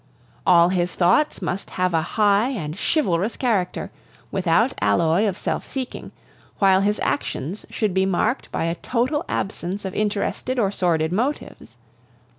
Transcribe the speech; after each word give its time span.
"All 0.47 0.69
his 0.69 0.95
thoughts 0.95 1.43
must 1.43 1.69
have 1.77 1.93
a 1.93 2.01
high 2.01 2.49
and 2.49 2.75
chivalrous 2.75 3.37
character, 3.37 3.91
without 4.31 4.73
alloy 4.81 5.27
of 5.27 5.37
self 5.37 5.63
seeking; 5.63 6.11
while 6.57 6.81
his 6.81 6.99
actions 7.03 7.67
should 7.69 7.93
be 7.93 8.07
marked 8.07 8.51
by 8.51 8.63
a 8.63 8.73
total 8.73 9.23
absence 9.29 9.85
of 9.85 9.93
interested 9.93 10.57
or 10.57 10.71
sordid 10.71 11.11
motives. 11.11 11.75